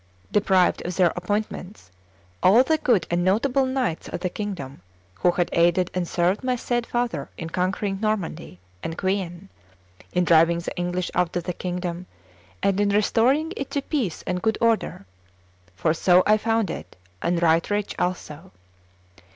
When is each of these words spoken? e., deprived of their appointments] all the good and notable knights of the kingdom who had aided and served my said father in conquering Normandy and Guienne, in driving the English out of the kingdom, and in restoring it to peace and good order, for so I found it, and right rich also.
e., 0.01 0.27
deprived 0.31 0.81
of 0.83 0.95
their 0.95 1.13
appointments] 1.15 1.91
all 2.41 2.63
the 2.63 2.79
good 2.79 3.05
and 3.11 3.23
notable 3.23 3.67
knights 3.67 4.07
of 4.09 4.19
the 4.21 4.31
kingdom 4.31 4.81
who 5.13 5.29
had 5.29 5.47
aided 5.53 5.91
and 5.93 6.07
served 6.07 6.43
my 6.43 6.55
said 6.55 6.87
father 6.87 7.29
in 7.37 7.47
conquering 7.51 7.99
Normandy 8.01 8.59
and 8.81 8.97
Guienne, 8.97 9.47
in 10.11 10.23
driving 10.23 10.57
the 10.57 10.75
English 10.75 11.11
out 11.13 11.35
of 11.35 11.43
the 11.43 11.53
kingdom, 11.53 12.07
and 12.63 12.79
in 12.81 12.89
restoring 12.89 13.53
it 13.55 13.69
to 13.69 13.81
peace 13.83 14.23
and 14.25 14.41
good 14.41 14.57
order, 14.59 15.05
for 15.75 15.93
so 15.93 16.23
I 16.25 16.35
found 16.37 16.71
it, 16.71 16.95
and 17.21 17.39
right 17.39 17.69
rich 17.69 17.93
also. 17.99 18.51